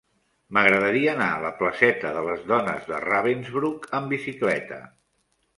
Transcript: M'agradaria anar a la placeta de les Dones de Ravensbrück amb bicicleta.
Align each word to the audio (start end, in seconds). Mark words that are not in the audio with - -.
M'agradaria 0.57 1.11
anar 1.11 1.27
a 1.33 1.43
la 1.43 1.51
placeta 1.59 2.15
de 2.17 2.25
les 2.29 2.41
Dones 2.53 2.89
de 2.93 3.05
Ravensbrück 3.05 3.87
amb 3.99 4.15
bicicleta. 4.15 4.85